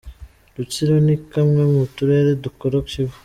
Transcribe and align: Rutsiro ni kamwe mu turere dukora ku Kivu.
Rutsiro 0.55 0.95
ni 1.05 1.15
kamwe 1.31 1.61
mu 1.73 1.83
turere 1.95 2.31
dukora 2.43 2.77
ku 2.83 2.87
Kivu. 2.91 3.17